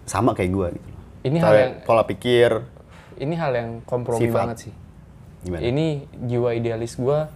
sama 0.06 0.34
kayak 0.34 0.52
gua 0.54 0.68
gitu. 0.74 0.90
Ini 1.26 1.38
hal 1.38 1.50
Cewek 1.50 1.62
yang- 1.62 1.78
pola 1.84 2.04
pikir, 2.06 2.52
Ini 3.18 3.34
hal 3.34 3.52
yang 3.58 3.70
kompromi 3.82 4.30
Sifat. 4.30 4.38
banget 4.46 4.58
sih. 4.70 4.74
gimana? 5.38 5.62
Ini 5.62 5.86
jiwa 6.26 6.50
idealis 6.54 6.98
gua 6.98 7.30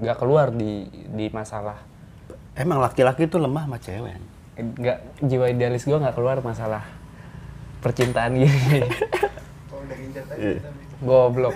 nggak 0.00 0.16
keluar 0.16 0.48
di 0.52 0.84
di 1.12 1.28
masalah. 1.28 1.80
Emang 2.56 2.80
laki-laki 2.80 3.28
tuh 3.28 3.40
lemah 3.40 3.64
sama 3.68 3.76
cewek. 3.80 4.16
Nggak 4.56 4.98
jiwa 5.20 5.46
idealis 5.48 5.84
gua 5.84 6.00
nggak 6.00 6.16
keluar 6.16 6.40
masalah 6.40 6.84
percintaan 7.84 8.40
gini. 8.40 8.80
Iya. 10.40 10.58
Goblok. 11.04 11.52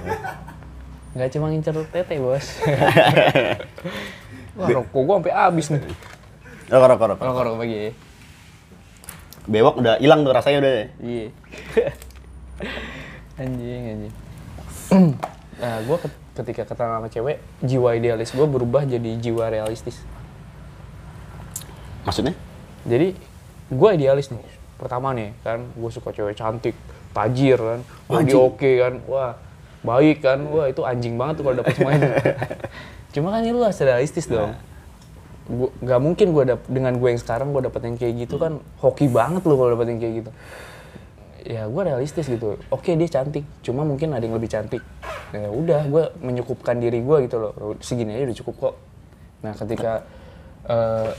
Nggak 1.17 1.29
cuma 1.33 1.49
ngincer 1.49 1.73
tete, 1.89 2.21
Bos. 2.21 2.45
Wah, 4.59 4.69
rokok 4.69 5.03
gua 5.07 5.15
sampai 5.23 5.33
habis 5.33 5.67
nih. 5.73 5.81
Rokok, 6.69 6.89
rokok, 6.93 7.07
rokok. 7.15 7.25
Rokok 7.25 7.43
rokok 7.47 7.59
pagi. 7.65 7.79
Bewok 9.49 9.81
udah 9.81 9.97
hilang 10.03 10.21
tuh 10.27 10.35
rasanya 10.37 10.59
udah. 10.61 10.75
Iya. 11.01 11.27
anjing, 13.41 13.83
anjing. 13.89 14.15
nah, 15.63 15.79
gua 15.87 15.97
ket- 16.03 16.21
ketika 16.43 16.63
ketemu 16.69 16.93
sama 16.93 17.09
cewek, 17.09 17.39
jiwa 17.65 17.89
idealis 17.97 18.35
gua 18.35 18.47
berubah 18.51 18.83
jadi 18.85 19.17
jiwa 19.17 19.49
realistis. 19.49 20.03
Maksudnya? 22.05 22.35
Jadi, 22.85 23.15
gua 23.73 23.95
idealis 23.95 24.35
nih. 24.35 24.58
Pertama 24.79 25.11
nih, 25.11 25.35
kan, 25.43 25.67
gua 25.75 25.91
suka 25.91 26.15
cewek 26.15 26.39
cantik, 26.39 26.79
tajir 27.11 27.59
kan, 27.59 27.81
Anjing. 28.07 28.39
oke 28.39 28.71
kan, 28.79 28.95
wah, 29.11 29.35
baik 29.83 30.23
kan, 30.23 30.39
wah 30.55 30.71
itu 30.71 30.83
anjing 30.87 31.19
banget 31.19 31.43
tuh 31.43 31.45
kalau 31.51 31.57
dapet 31.59 31.75
semua 31.75 31.93
itu. 31.99 32.07
Cuma 33.19 33.35
kan 33.35 33.41
ini 33.43 33.51
lu 33.51 33.67
harus 33.67 33.81
realistis 33.83 34.31
dong. 34.31 34.55
Gua, 35.49 35.73
gak 35.81 36.01
mungkin 36.05 36.27
gua 36.31 36.45
dap 36.45 36.61
dengan 36.69 36.93
gue 36.95 37.09
yang 37.09 37.19
sekarang 37.19 37.51
gua 37.51 37.67
dapet 37.67 37.81
yang 37.89 37.97
kayak 37.97 38.15
gitu 38.29 38.37
kan 38.37 38.61
hoki 38.85 39.09
banget 39.09 39.43
lu 39.49 39.57
kalau 39.57 39.75
dapet 39.75 39.87
yang 39.97 40.01
kayak 40.01 40.15
gitu. 40.23 40.31
Ya 41.49 41.63
gua 41.67 41.83
realistis 41.89 42.29
gitu. 42.29 42.61
Oke 42.69 42.93
dia 42.95 43.09
cantik, 43.09 43.43
cuma 43.65 43.83
mungkin 43.83 44.13
ada 44.13 44.23
yang 44.23 44.37
lebih 44.37 44.53
cantik. 44.53 44.85
Ya 45.33 45.49
udah, 45.49 45.89
gua 45.89 46.13
menyukupkan 46.21 46.77
diri 46.79 47.01
gua 47.01 47.25
gitu 47.25 47.41
loh. 47.41 47.53
Segini 47.81 48.15
aja 48.15 48.29
udah 48.29 48.39
cukup 48.45 48.55
kok. 48.61 48.75
Nah 49.41 49.53
ketika 49.57 49.93
eh, 50.69 51.11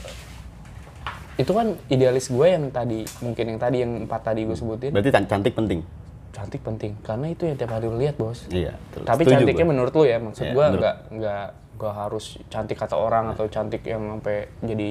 itu 1.40 1.50
kan 1.50 1.66
idealis 1.88 2.28
gue 2.28 2.46
yang 2.46 2.68
tadi 2.68 3.02
mungkin 3.18 3.44
yang 3.46 3.58
tadi 3.58 3.76
yang 3.80 3.92
empat 4.04 4.20
tadi 4.22 4.44
gue 4.44 4.52
sebutin 4.52 4.90
Berarti 4.92 5.10
can- 5.10 5.26
cantik 5.26 5.54
penting. 5.54 5.80
cantik 6.30 6.60
penting 6.60 6.92
karena 7.00 7.26
itu 7.26 7.42
yang 7.42 7.56
tiap 7.56 7.72
hari 7.72 7.86
lu 7.86 7.96
lihat 7.96 8.14
bos 8.14 8.44
Iya. 8.46 8.76
betul. 8.76 9.02
tapi 9.02 9.22
Setuju 9.24 9.34
cantiknya 9.36 9.64
gua. 9.64 9.72
menurut 9.72 9.92
lu 9.92 10.04
ya 10.04 10.18
maksud 10.18 10.44
Iya, 10.44 10.52
gue 10.52 10.64
nggak 10.76 10.96
nggak 11.10 11.44
nggak 11.74 11.94
harus 11.96 12.24
cantik 12.46 12.76
kata 12.76 12.94
orang 12.94 13.32
atau 13.32 13.48
cantik 13.48 13.82
yang 13.82 14.04
sampai 14.06 14.36
jadi 14.60 14.90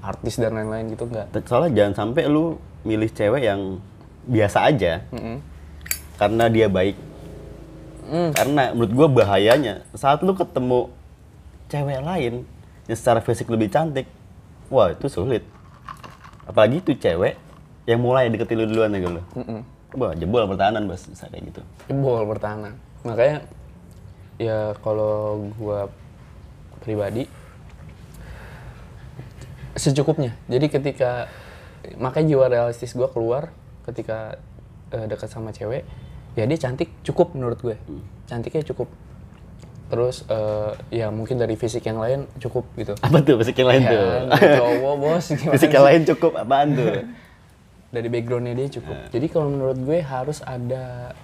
artis 0.00 0.34
dan 0.36 0.52
lain-lain 0.52 0.88
gitu 0.88 1.04
nggak 1.04 1.26
Soalnya 1.44 1.70
jangan 1.74 1.94
sampai 1.94 2.26
lu 2.26 2.56
milih 2.82 3.08
cewek 3.08 3.42
yang 3.42 3.80
biasa 4.24 4.66
aja. 4.66 5.04
Karena 6.14 6.44
dia 6.46 6.68
baik. 6.68 6.96
Mm. 8.04 8.30
Karena 8.32 8.62
menurut 8.72 8.92
gua 8.92 9.08
bahayanya 9.10 9.84
saat 9.92 10.20
lu 10.20 10.32
ketemu 10.32 10.92
cewek 11.66 12.00
lain 12.00 12.34
yang 12.84 12.96
secara 12.96 13.20
fisik 13.20 13.48
lebih 13.48 13.68
cantik, 13.68 14.04
wah 14.68 14.92
itu 14.92 15.08
sulit. 15.08 15.40
Apalagi 16.44 16.80
itu 16.84 16.92
cewek 16.96 17.36
yang 17.84 18.00
mulai 18.00 18.28
deketin 18.32 18.60
lu 18.60 18.66
duluan 18.68 18.92
ya 18.92 19.08
lu. 19.08 19.22
Wah, 19.94 20.12
jebol 20.18 20.50
pertahanan 20.50 20.90
bos, 20.90 21.06
bisa 21.06 21.30
kayak 21.30 21.54
gitu. 21.54 21.60
jebol 21.86 22.26
pertahanan. 22.26 22.74
Makanya 23.06 23.46
ya 24.40 24.74
kalau 24.82 25.46
gue 25.54 25.80
pribadi 26.82 27.24
secukupnya. 29.78 30.34
Jadi 30.50 30.66
ketika 30.66 31.30
makanya 32.00 32.34
jiwa 32.34 32.46
realistis 32.48 32.96
gue 32.96 33.06
keluar 33.12 33.52
ketika 33.84 34.40
eh, 34.90 35.04
dekat 35.04 35.28
sama 35.28 35.52
cewek 35.52 35.84
ya 36.34 36.44
dia 36.48 36.58
cantik 36.58 36.90
cukup 37.06 37.36
menurut 37.36 37.60
gue. 37.62 37.76
Cantiknya 38.26 38.64
cukup 38.66 38.88
terus 39.94 40.26
eh, 40.26 40.70
ya 40.90 41.06
mungkin 41.14 41.38
dari 41.38 41.54
fisik 41.54 41.86
yang 41.86 42.02
lain 42.02 42.26
cukup 42.42 42.66
gitu 42.74 42.98
Apa 42.98 43.22
tuh 43.22 43.38
fisik 43.38 43.54
yang 43.56 43.70
lain 43.70 43.82
ya, 43.86 43.90
tuh? 43.94 44.06
cowok 44.58 44.94
bos 45.02 45.24
fisik 45.54 45.70
yang 45.70 45.86
lain 45.86 46.00
cukup 46.04 46.32
apaan 46.34 46.68
tuh? 46.74 46.90
dari 47.94 48.10
backgroundnya 48.10 48.58
dia 48.58 48.68
cukup. 48.74 49.06
Jadi 49.06 49.26
kalau 49.30 49.54
menurut 49.54 49.78
gue 49.78 50.02
harus 50.02 50.42
ada 50.42 51.14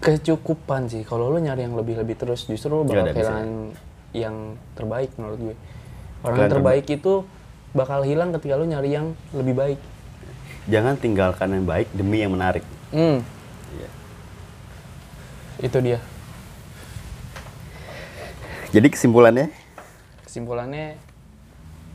kecukupan 0.00 0.88
sih. 0.88 1.04
Kalau 1.04 1.28
lu 1.28 1.36
nyari 1.36 1.68
yang 1.68 1.76
lebih-lebih 1.76 2.16
terus, 2.16 2.48
justru 2.48 2.72
Nggak 2.72 2.88
bakal 2.88 3.12
kehilangan 3.12 3.48
yang 4.16 4.36
terbaik 4.72 5.12
menurut 5.20 5.38
gue. 5.38 5.56
Orang 6.24 6.38
Yang 6.40 6.48
terbaik 6.48 6.86
itu 6.88 7.12
bakal 7.76 8.00
hilang 8.08 8.32
ketika 8.32 8.56
lu 8.56 8.64
nyari 8.64 8.96
yang 8.96 9.12
lebih 9.36 9.52
baik. 9.52 9.78
Jangan 10.64 10.96
tinggalkan 10.96 11.52
yang 11.52 11.68
baik 11.68 11.92
demi 11.92 12.24
yang 12.24 12.32
menarik. 12.32 12.64
Hmm, 12.88 13.20
Iya. 13.74 13.88
itu 15.60 15.78
dia. 15.84 15.98
Jadi 18.74 18.90
kesimpulannya, 18.90 19.54
Kesimpulannya 20.26 20.98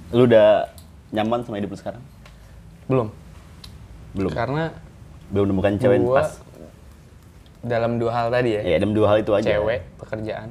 lu 0.10 0.24
udah 0.24 0.72
nyaman 1.12 1.44
sama 1.44 1.60
hidup 1.60 1.76
lu 1.76 1.78
sekarang? 1.78 2.04
belum. 2.88 3.12
Belum. 4.16 4.32
Karena 4.32 4.74
Belum 5.30 5.52
menemukan 5.52 5.76
cewek 5.76 6.00
yang 6.00 6.08
pas. 6.10 6.40
dalam 7.62 8.00
dua 8.00 8.12
hal 8.16 8.28
tadi 8.32 8.56
ya, 8.56 8.62
Ya, 8.64 8.76
ada 8.80 8.88
dua 8.88 9.06
hal 9.06 9.18
itu 9.20 9.32
aja. 9.36 9.46
cewek, 9.46 9.84
pekerjaan. 10.00 10.50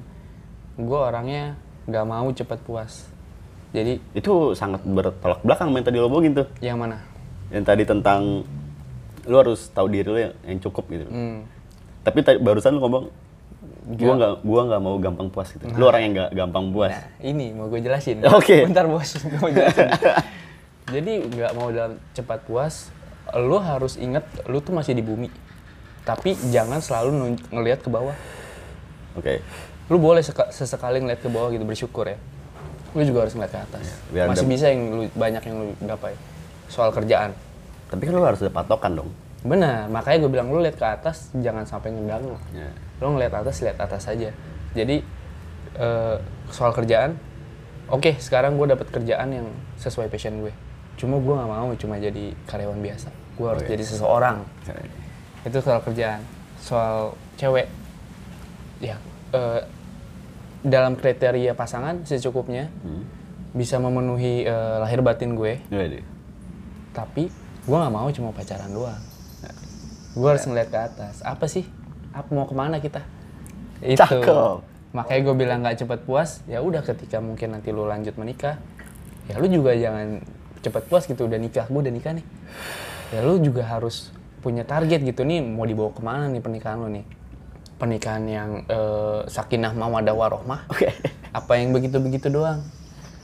Gue 0.77 0.95
orangnya 0.95 1.57
gak 1.89 2.05
mau 2.05 2.29
cepat 2.31 2.61
puas. 2.61 3.09
Jadi 3.73 3.99
Itu 4.13 4.53
sangat 4.53 4.85
bertolak 4.85 5.41
belakang 5.43 5.73
yang 5.73 5.83
tadi 5.83 5.97
lo 5.97 6.07
omongin 6.07 6.37
tuh. 6.37 6.47
yang 6.61 6.77
mana? 6.77 7.01
Yang 7.49 7.65
tadi 7.65 7.83
tentang 7.83 8.45
lu 9.25 9.35
harus 9.35 9.67
tahu 9.69 9.89
diri 9.89 10.07
lu 10.07 10.21
yang, 10.21 10.35
yang 10.45 10.59
cukup 10.61 10.85
gitu. 10.87 11.09
Hmm, 11.09 11.49
Tapi 12.01 12.21
tadi 12.23 12.39
barusan 12.39 12.77
lu 12.77 12.81
ngomong 12.81 13.09
gua 13.89 14.13
nggak 14.15 14.33
gua 14.41 14.61
nggak 14.65 14.81
mau 14.81 14.95
gampang 14.99 15.29
puas 15.29 15.49
gitu. 15.51 15.65
Lu 15.71 15.85
orang 15.85 16.01
yang 16.05 16.13
nggak 16.15 16.31
gampang 16.33 16.65
puas. 16.71 16.93
Nah, 16.93 17.07
ini 17.21 17.51
mau 17.51 17.67
gue 17.67 17.81
jelasin. 17.81 18.23
Oke. 18.25 18.63
Bentar 18.69 18.87
bos, 18.87 19.11
gue 19.17 19.39
mau 19.39 19.51
jelasin. 19.51 19.89
Jadi 20.95 21.13
nggak 21.27 21.53
mau 21.53 21.69
dalam 21.69 22.01
cepat 22.13 22.43
puas, 22.43 22.89
lu 23.35 23.59
harus 23.59 23.99
inget 23.99 24.25
lu 24.47 24.59
tuh 24.59 24.73
masih 24.73 24.95
di 24.95 25.03
bumi. 25.03 25.29
Tapi 26.03 26.33
jangan 26.49 26.81
selalu 26.81 27.37
ngelihat 27.51 27.83
ke 27.83 27.91
bawah. 27.91 28.17
Oke. 29.13 29.45
Lu 29.89 29.99
boleh 29.99 30.23
seka- 30.23 30.49
sesekali 30.49 31.01
ngeliat 31.01 31.21
ke 31.21 31.29
bawah 31.29 31.51
gitu 31.51 31.65
bersyukur 31.65 32.09
ya. 32.09 32.17
Lu 32.97 33.05
juga 33.05 33.29
harus 33.29 33.37
ngeliat 33.37 33.53
ke 33.53 33.61
atas. 33.61 33.87
biar 34.09 34.33
masih 34.33 34.49
bisa 34.49 34.73
yang 34.73 34.81
lu 34.89 35.03
banyak 35.13 35.43
yang 35.45 35.57
lu 35.59 35.67
gapai. 35.83 36.17
Soal 36.69 36.89
kerjaan. 36.89 37.37
Tapi 37.89 38.03
kan 38.05 38.13
lu 38.13 38.25
harus 38.25 38.41
ada 38.41 38.49
patokan 38.49 38.97
dong. 38.97 39.11
Benar, 39.41 39.87
makanya 39.87 40.19
gue 40.21 40.31
bilang 40.31 40.49
lu 40.49 40.59
lihat 40.59 40.75
ke 40.75 40.85
atas 40.85 41.31
jangan 41.33 41.63
sampai 41.63 41.91
ngeganggu. 41.91 42.35
Ya. 42.51 42.71
Lu 42.99 43.13
ngeliat 43.13 43.31
atas, 43.33 43.61
lihat 43.61 43.79
atas 43.79 44.05
aja. 44.05 44.35
Jadi 44.73 45.01
eh, 45.75 46.17
soal 46.49 46.73
kerjaan, 46.73 47.15
oke 47.87 48.19
sekarang 48.19 48.55
gue 48.55 48.67
dapet 48.69 48.89
kerjaan 48.89 49.29
yang 49.33 49.47
sesuai 49.77 50.09
passion 50.09 50.41
gue. 50.41 50.55
cuma 50.99 51.15
gue 51.17 51.31
nggak 51.31 51.47
mau 51.49 51.71
cuma 51.73 51.95
jadi 51.95 52.35
karyawan 52.45 52.83
biasa 52.83 53.15
gue 53.39 53.47
harus 53.47 53.63
Oh, 53.63 53.65
iya. 53.65 53.71
jadi 53.71 53.85
seseorang 53.87 54.37
itu 55.41 55.59
soal 55.63 55.79
kerjaan 55.79 56.21
soal 56.59 56.99
cewek 57.39 57.71
ya 58.77 58.99
eh, 59.31 59.63
dalam 60.61 60.99
kriteria 60.99 61.55
pasangan 61.55 62.03
secukupnya 62.03 62.67
Hmm. 62.83 63.07
bisa 63.55 63.79
memenuhi 63.79 64.43
eh, 64.43 64.77
lahir 64.77 64.99
batin 64.99 65.33
gue 65.33 65.63
Iya 65.71 65.87
deh. 65.89 66.05
tapi 66.91 67.31
gue 67.63 67.77
nggak 67.79 67.95
mau 67.95 68.11
cuma 68.11 68.35
pacaran 68.35 68.67
doang 68.69 68.99
gue 70.19 70.29
harus 70.29 70.45
ngeliat 70.51 70.69
ke 70.75 70.79
atas. 70.79 71.23
Apa 71.23 71.47
sih? 71.47 71.63
Apa 72.11 72.35
mau 72.35 72.51
ke 72.51 72.55
mana 72.59 72.83
kita? 72.83 73.07
Itu. 73.79 74.03
Cakep. 74.03 74.67
makanya 74.89 75.21
gue 75.21 75.35
bilang 75.37 75.61
nggak 75.61 75.85
cepet 75.85 76.01
puas 76.09 76.41
ya 76.49 76.65
udah 76.65 76.81
ketika 76.81 77.21
mungkin 77.21 77.53
nanti 77.53 77.77
lu 77.77 77.85
lanjut 77.85 78.17
menikah 78.17 78.57
ya 79.29 79.37
lu 79.37 79.45
juga 79.45 79.77
jangan 79.77 80.25
cepet 80.65 80.83
puas 80.91 81.07
gitu 81.07 81.31
udah 81.31 81.39
nikah. 81.39 81.71
Gue 81.71 81.87
udah 81.87 81.95
nikah 81.95 82.13
nih. 82.19 82.27
Ya 83.15 83.23
lu 83.23 83.39
juga 83.39 83.63
harus 83.63 84.11
punya 84.43 84.67
target 84.67 85.07
gitu 85.07 85.23
nih 85.23 85.45
mau 85.45 85.69
dibawa 85.69 85.95
ke 85.95 86.03
mana 86.03 86.27
nih 86.27 86.43
pernikahan 86.43 86.79
lu 86.83 86.89
nih? 86.91 87.05
Pernikahan 87.79 88.25
yang 88.27 88.51
eh, 88.67 89.21
sakinah 89.31 89.73
mawadah 89.79 90.15
warohmah? 90.17 90.67
Oke. 90.73 90.91
apa 91.39 91.53
yang 91.61 91.71
begitu 91.71 92.03
begitu 92.03 92.27
doang? 92.27 92.65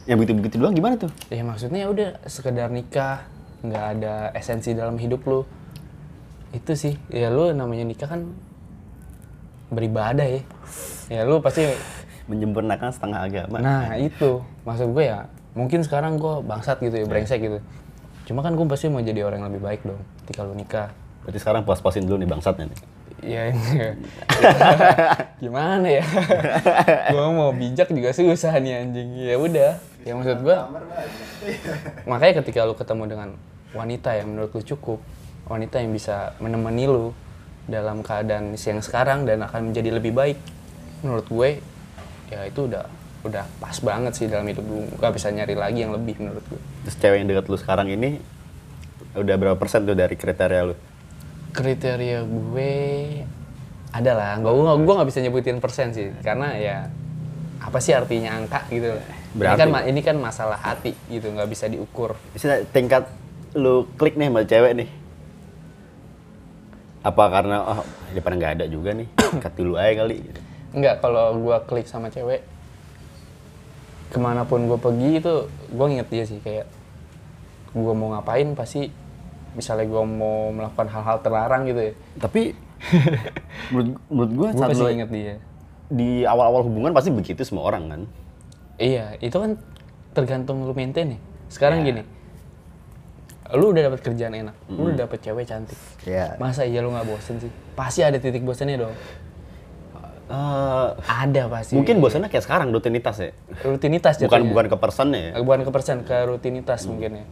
Yang 0.04 0.16
begitu-begitu 0.20 0.56
doang 0.60 0.74
gimana 0.76 0.94
tuh? 1.00 1.10
ya 1.32 1.42
maksudnya 1.42 1.80
ya 1.82 1.88
udah 1.88 2.08
sekedar 2.28 2.68
nikah 2.68 3.24
nggak 3.64 3.84
ada 3.96 4.14
esensi 4.36 4.76
dalam 4.76 5.00
hidup 5.00 5.24
lu 5.24 5.48
itu 6.54 6.72
sih. 6.78 6.94
Ya 7.10 7.28
lu 7.28 7.50
namanya 7.50 7.82
nikah 7.82 8.08
kan 8.08 8.30
beribadah 9.68 10.24
ya. 10.24 10.42
Ya 11.10 11.22
lu 11.26 11.42
pasti 11.42 11.66
Menyempurnakan 12.24 12.88
setengah 12.88 13.20
agama. 13.28 13.60
nah 13.60 14.00
itu. 14.00 14.40
Maksud 14.64 14.96
gue 14.96 15.04
ya 15.12 15.28
mungkin 15.52 15.84
sekarang 15.84 16.16
gue 16.16 16.40
bangsat 16.40 16.80
gitu 16.80 17.04
ya 17.04 17.06
brengsek 17.06 17.36
gitu. 17.42 17.58
Cuma 18.24 18.40
kan 18.40 18.56
gue 18.56 18.64
pasti 18.64 18.88
mau 18.88 19.04
jadi 19.04 19.20
orang 19.28 19.44
yang 19.44 19.48
lebih 19.52 19.62
baik 19.62 19.80
dong 19.84 20.00
ketika 20.24 20.40
lu 20.48 20.56
nikah. 20.56 20.88
Berarti 21.26 21.38
sekarang 21.44 21.68
puas-puasin 21.68 22.08
dulu 22.08 22.24
nih 22.24 22.30
bangsatnya 22.30 22.72
nih. 22.72 22.80
ya 23.24 23.42
gimana 25.44 25.88
ya? 25.88 26.04
Gue 27.12 27.28
mau 27.32 27.52
bijak 27.52 27.88
juga 27.92 28.12
susah 28.12 28.56
nih 28.60 28.84
anjing. 28.84 29.08
Ya 29.20 29.36
udah. 29.36 29.72
Ya 30.04 30.12
maksud 30.16 30.40
gue 30.44 30.56
makanya 32.08 32.40
ketika 32.40 32.64
lu 32.64 32.72
ketemu 32.76 33.04
dengan 33.08 33.28
wanita 33.76 34.16
yang 34.16 34.32
menurut 34.32 34.52
lu 34.52 34.62
cukup 34.64 35.00
wanita 35.46 35.78
yang 35.78 35.90
bisa 35.90 36.32
menemani 36.38 36.84
lu 36.84 37.12
dalam 37.64 38.00
keadaan 38.00 38.52
yang 38.52 38.80
sekarang 38.80 39.24
dan 39.24 39.40
akan 39.40 39.72
menjadi 39.72 39.90
lebih 39.92 40.12
baik 40.12 40.38
menurut 41.00 41.24
gue 41.24 41.50
ya 42.28 42.44
itu 42.44 42.64
udah 42.64 42.84
udah 43.24 43.44
pas 43.56 43.76
banget 43.78 44.12
sih 44.14 44.26
dalam 44.26 44.44
hidup 44.44 44.60
lu 44.62 44.84
gak 44.94 45.12
bisa 45.12 45.28
nyari 45.28 45.52
lagi 45.52 45.80
yang 45.80 45.92
lebih 45.92 46.16
menurut 46.18 46.44
gue 46.44 46.60
Terus 46.84 46.96
cewek 46.98 47.16
yang 47.18 47.28
dekat 47.28 47.46
lu 47.46 47.56
sekarang 47.56 47.88
ini 47.88 48.20
udah 49.14 49.34
berapa 49.34 49.56
persen 49.56 49.84
tuh 49.84 49.94
dari 49.94 50.12
kriteria 50.12 50.62
lu? 50.64 50.74
kriteria 51.52 52.20
gue 52.20 52.74
ada 53.88 54.10
lah. 54.10 54.34
Gue 54.36 54.50
gue 54.50 54.74
gue 54.76 54.94
nggak 54.98 55.06
bisa 55.06 55.22
nyebutin 55.22 55.62
persen 55.62 55.94
sih. 55.94 56.10
Karena 56.18 56.50
ya 56.52 56.90
apa 57.62 57.78
sih 57.78 57.94
artinya 57.94 58.34
angka 58.34 58.66
gitu? 58.68 58.90
Ini 58.90 59.38
Berarti- 59.38 59.60
kan 59.62 59.68
ma- 59.70 59.86
ini 59.86 60.00
kan 60.02 60.16
masalah 60.18 60.58
hati 60.58 60.98
gitu 61.06 61.30
nggak 61.30 61.46
bisa 61.46 61.70
diukur. 61.70 62.18
Tingkat 62.74 63.06
lu 63.54 63.86
klik 63.94 64.18
nih 64.18 64.28
sama 64.28 64.42
cewek 64.42 64.72
nih. 64.74 64.88
Apa 67.04 67.24
karena 67.28 67.56
oh 67.60 67.80
daripada 68.10 68.34
nggak 68.40 68.52
ada 68.58 68.64
juga 68.66 68.96
nih, 68.96 69.08
cut 69.44 69.54
dulu 69.54 69.76
aja 69.76 69.92
kali. 70.00 70.16
gitu. 70.24 70.40
Enggak, 70.74 71.04
kalau 71.04 71.36
gue 71.36 71.56
klik 71.68 71.86
sama 71.86 72.08
cewek, 72.08 72.42
ke 74.08 74.18
mana 74.18 74.42
pun 74.42 74.64
gue 74.64 74.78
pergi 74.80 75.20
itu 75.20 75.34
gue 75.68 75.86
nginget 75.86 76.08
dia 76.08 76.24
sih 76.24 76.38
kayak 76.40 76.66
gue 77.74 77.94
mau 77.94 78.14
ngapain 78.14 78.46
pasti 78.54 78.88
misalnya 79.54 79.86
gue 79.86 80.02
mau 80.02 80.50
melakukan 80.50 80.88
hal-hal 80.90 81.18
terlarang 81.22 81.62
gitu 81.66 81.80
ya, 81.90 81.92
Tapi 82.18 82.42
menurut 83.70 83.88
menurut 84.10 84.30
gua 84.34 84.48
gue 84.50 84.58
saat 84.58 84.70
pasti 84.74 84.84
inget 84.90 85.10
dia. 85.10 85.34
di 85.88 86.24
awal-awal 86.24 86.66
hubungan 86.66 86.90
pasti 86.90 87.10
begitu 87.12 87.44
semua 87.46 87.68
orang 87.70 87.84
kan. 87.86 88.00
Iya, 88.80 89.14
itu 89.22 89.36
kan 89.38 89.54
tergantung 90.10 90.66
lu 90.66 90.74
maintain 90.74 91.14
nih. 91.14 91.20
Sekarang 91.46 91.86
gini, 91.86 92.02
lu 93.54 93.70
udah 93.70 93.82
dapat 93.86 94.00
kerjaan 94.00 94.34
enak, 94.34 94.54
lu 94.68 94.90
udah 94.90 94.98
dapet 95.00 95.18
cewek 95.20 95.44
cantik. 95.44 95.78
Iya. 96.02 96.34
Masa 96.36 96.62
iya 96.62 96.78
lu 96.78 96.90
nggak 96.90 97.06
bosen 97.06 97.38
sih? 97.38 97.50
Pasti 97.72 98.00
ada 98.00 98.18
titik 98.18 98.42
bosennya 98.42 98.78
dong. 98.80 98.94
Eh, 100.24 100.88
Ada 101.04 101.52
pasti. 101.52 101.76
mungkin 101.76 102.00
bosannya 102.00 102.26
kayak 102.26 102.42
sekarang 102.42 102.72
rutinitas 102.72 103.20
ya. 103.20 103.30
rutinitas 103.60 104.16
Bukan 104.16 104.24
jatuhnya. 104.40 104.50
bukan 104.50 104.66
ke 104.72 104.76
personnya 104.80 105.20
ya. 105.20 105.32
bukan 105.38 105.60
ke 105.62 105.70
persen 105.70 105.96
ke 106.00 106.16
rutinitas 106.24 106.88
mungkin 106.88 107.20
ya 107.20 107.24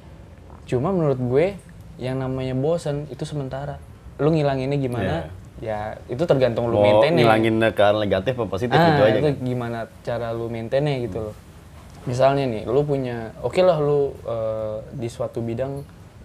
cuma 0.68 0.92
menurut 0.92 1.16
gue 1.16 1.56
yang 1.96 2.20
namanya 2.20 2.52
bosen 2.52 3.08
itu 3.08 3.24
sementara 3.24 3.80
lu 4.20 4.28
ngilanginnya 4.28 4.76
gimana 4.76 5.32
ya 5.58 5.96
itu 6.04 6.20
tergantung 6.22 6.68
lu 6.68 6.78
Mau 6.78 6.84
maintainnya 6.84 7.24
ngilangin 7.24 7.56
ke 7.72 7.84
negatif 7.96 8.32
apa 8.36 8.46
positif 8.46 8.76
ah, 8.76 8.84
gitu 8.84 9.02
aja. 9.02 9.16
itu 9.16 9.24
kan? 9.24 9.34
gimana 9.40 9.78
cara 10.04 10.28
lu 10.30 10.52
maintainnya 10.52 10.94
gitu 11.00 11.18
loh 11.32 11.34
misalnya 12.04 12.44
nih 12.44 12.62
lu 12.68 12.84
punya 12.84 13.32
oke 13.40 13.58
lah 13.58 13.80
lu 13.80 14.12
eh, 14.22 14.76
di 14.92 15.08
suatu 15.08 15.40
bidang 15.40 15.80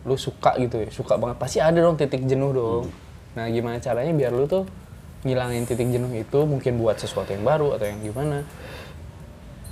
lu 0.08 0.16
suka 0.16 0.56
gitu 0.56 0.80
ya 0.82 0.90
suka 0.90 1.20
banget. 1.20 1.38
Pasti 1.38 1.60
ada 1.60 1.76
dong 1.78 2.00
titik 2.00 2.24
jenuh 2.24 2.56
dong. 2.56 2.86
Nah 3.36 3.46
gimana 3.52 3.78
caranya 3.84 4.16
biar 4.16 4.32
lu 4.32 4.48
tuh 4.48 4.64
ngilangin 5.28 5.68
titik 5.68 5.92
jenuh 5.92 6.10
itu? 6.16 6.40
Mungkin 6.48 6.80
buat 6.80 6.96
sesuatu 6.98 7.36
yang 7.36 7.44
baru 7.44 7.76
atau 7.76 7.86
yang 7.86 8.00
gimana? 8.00 8.48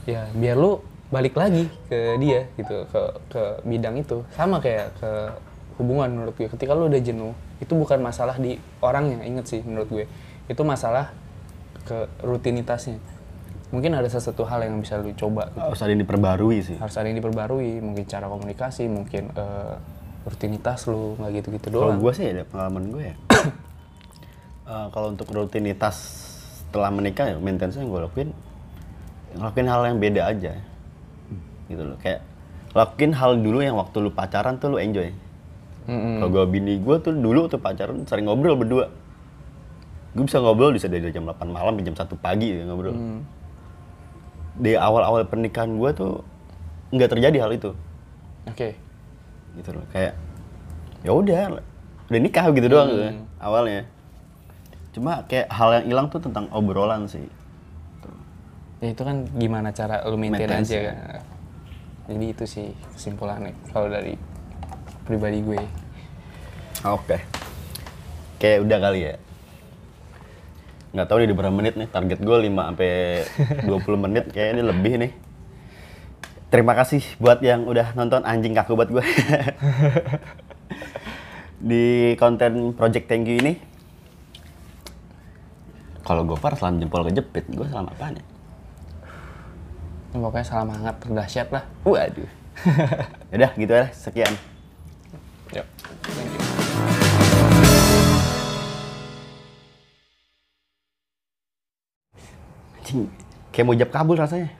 Ya 0.04 0.28
biar 0.36 0.60
lu 0.60 0.84
balik 1.10 1.39
lagi 1.39 1.71
ke 1.88 2.19
dia 2.19 2.52
gitu 2.60 2.84
ke 2.91 3.02
ke 3.32 3.43
bidang 3.63 3.95
itu. 3.95 4.21
Sama 4.36 4.60
kayak 4.60 4.91
ke 5.00 5.12
hubungan 5.80 6.12
menurut 6.12 6.36
gue. 6.36 6.52
Ketika 6.52 6.76
lu 6.76 6.91
udah 6.91 7.00
jenuh 7.00 7.32
itu 7.63 7.71
bukan 7.71 8.04
masalah 8.04 8.36
di 8.36 8.60
orangnya 8.84 9.24
inget 9.24 9.48
sih 9.48 9.62
menurut 9.63 9.88
gue. 9.88 10.06
Itu 10.52 10.67
masalah 10.67 11.15
ke 11.88 12.12
rutinitasnya. 12.21 13.00
Mungkin 13.74 13.98
ada 13.98 14.08
sesuatu 14.08 14.45
hal 14.45 14.62
yang 14.67 14.78
bisa 14.78 15.02
lu 15.02 15.10
coba 15.17 15.50
gitu. 15.52 15.60
Harus 15.63 15.82
ada 15.82 15.91
yang 15.91 16.02
diperbarui 16.06 16.58
sih. 16.62 16.78
harus 16.78 16.95
ada 16.95 17.08
yang 17.10 17.17
diperbarui 17.17 17.82
mungkin 17.82 18.06
cara 18.06 18.30
komunikasi 18.30 18.88
mungkin 18.88 19.34
eh, 19.34 19.76
rutinitas 20.25 20.89
lu 20.89 21.13
nggak 21.21 21.31
gitu-gitu 21.41 21.67
Kalau 21.69 21.93
doang. 21.93 22.01
gue 22.01 22.11
sih 22.17 22.25
ada 22.25 22.43
pengalaman 22.49 22.83
gue 22.89 23.03
ya. 23.13 23.15
Eh, 24.65 24.88
kalau 24.89 25.13
untuk 25.13 25.29
rutinitas 25.29 25.93
setelah 26.65 26.89
menikah 26.89 27.29
ya 27.29 27.38
maintenance 27.38 27.77
yang 27.77 27.85
gue 27.85 28.01
lakuin 28.01 28.33
ngelakuin 29.38 29.67
hal 29.69 29.81
yang 29.85 30.01
beda 30.01 30.21
aja. 30.25 30.57
Gitu 31.69 31.85
loh 31.85 31.93
kayak 32.01 32.25
lakuin 32.73 33.13
hal 33.13 33.38
dulu 33.38 33.61
yang 33.61 33.77
waktu 33.77 34.01
lu 34.01 34.09
pacaran 34.09 34.57
tuh 34.57 34.73
lu 34.73 34.81
enjoy. 34.81 35.13
Mm-mm. 35.85 36.17
kalau 36.17 36.29
gue 36.33 36.45
bini 36.49 36.81
gue 36.81 36.97
tuh 36.97 37.13
dulu 37.13 37.45
tuh 37.45 37.61
pacaran 37.61 38.09
sering 38.09 38.25
ngobrol 38.25 38.57
berdua. 38.57 38.89
Gue 40.17 40.25
bisa 40.25 40.41
ngobrol 40.41 40.73
bisa 40.73 40.89
dari 40.89 41.13
jam 41.13 41.29
8 41.29 41.45
malam 41.45 41.77
sampai 41.77 41.85
jam 41.85 41.93
1 42.01 42.25
pagi 42.25 42.47
ya, 42.57 42.65
ngobrol. 42.65 43.21
Di 44.57 44.73
awal-awal 44.73 45.29
pernikahan 45.29 45.77
gue 45.77 45.93
tuh 45.93 46.25
nggak 46.89 47.09
terjadi 47.13 47.38
hal 47.38 47.53
itu. 47.53 47.69
Oke 48.49 48.81
gitu 49.57 49.69
loh. 49.75 49.85
Kayak 49.91 50.13
ya 51.05 51.11
udah 51.13 51.61
udah 52.09 52.19
nikah 52.21 52.45
gitu 52.53 52.67
doang 52.69 52.89
gitu 52.91 53.01
ya, 53.01 53.11
awalnya. 53.41 53.83
Cuma 54.93 55.25
kayak 55.27 55.47
hal 55.51 55.69
yang 55.81 55.85
hilang 55.91 56.07
tuh 56.07 56.21
tentang 56.21 56.47
obrolan 56.53 57.09
sih. 57.09 57.25
Ya 58.83 58.91
itu 58.91 59.01
kan 59.01 59.25
gimana 59.33 59.71
cara 59.71 60.03
lu 60.05 60.19
maintain 60.19 60.45
Maintenance, 60.45 60.69
aja 60.69 60.77
ya. 60.77 60.93
kan. 60.93 61.23
jadi 62.05 62.25
itu 62.37 62.45
sih 62.45 62.67
kesimpulannya 62.93 63.55
kalau 63.73 63.89
dari 63.89 64.13
pribadi 65.07 65.41
gue. 65.41 65.61
Oke. 66.85 67.17
Kayak 68.37 68.67
udah 68.67 68.77
kali 68.77 68.99
ya. 69.09 69.13
Nggak 70.93 71.07
tahu 71.11 71.17
nih 71.23 71.29
di 71.31 71.35
berapa 71.35 71.55
menit 71.55 71.73
nih? 71.79 71.87
Target 71.89 72.19
gue 72.21 72.37
5 72.45 72.51
sampai 72.51 72.91
20 73.67 74.05
menit 74.05 74.25
kayaknya 74.29 74.53
ini 74.59 74.63
lebih 74.63 74.93
nih 75.01 75.11
terima 76.53 76.77
kasih 76.77 77.01
buat 77.17 77.41
yang 77.41 77.65
udah 77.65 77.97
nonton 77.97 78.21
anjing 78.21 78.53
kaku 78.53 78.77
buat 78.77 78.89
gue 78.89 79.01
di 81.69 82.13
konten 82.19 82.75
Project 82.77 83.10
Thank 83.10 83.29
You 83.29 83.41
ini. 83.41 83.53
Kalau 86.05 86.21
Gopar 86.21 86.53
salam 86.53 86.77
jempol 86.77 87.01
kejepit 87.10 87.49
gue 87.49 87.65
salam 87.65 87.89
apaan 87.89 88.21
ya? 88.21 88.25
Ya, 90.13 90.17
pokoknya 90.21 90.45
salam 90.45 90.69
hangat 90.69 90.95
terdahsyat 91.01 91.49
lah. 91.49 91.63
Waduh. 91.81 92.29
Yaudah 93.34 93.51
gitu 93.58 93.73
ya 93.73 93.88
sekian. 93.89 94.34
Yuk, 95.51 95.65
thank 96.13 96.31
you. 96.31 96.45
Anjing, 102.86 103.10
kayak 103.49 103.65
mau 103.65 103.73
jawab 103.73 103.91
kabul 103.91 104.13
rasanya 104.13 104.53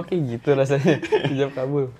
Oke 0.00 0.14
gitu 0.18 0.54
rasanya. 0.54 1.00
Hijab 1.30 1.56
kabul. 1.56 1.90